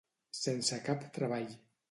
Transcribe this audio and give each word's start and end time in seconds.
Sense 0.37 0.79
cap 0.87 1.05
treball. 1.19 1.57